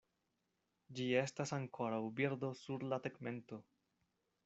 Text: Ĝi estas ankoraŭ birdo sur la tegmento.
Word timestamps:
Ĝi 0.99 1.05
estas 1.19 1.53
ankoraŭ 1.59 2.01
birdo 2.23 2.53
sur 2.65 2.89
la 2.91 3.03
tegmento. 3.07 3.65